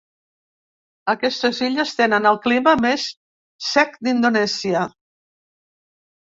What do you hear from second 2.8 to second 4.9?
més sec d'Indonèsia.